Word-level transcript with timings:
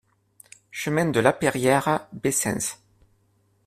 Chemin 0.71 1.11
de 1.11 1.19
Lapeyriere, 1.19 2.09
Bessens 2.11 2.79